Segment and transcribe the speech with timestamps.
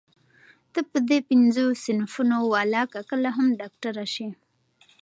[0.73, 4.27] ته په دې پينځو صنفونو ولاکه کله هم ډاکټره شې.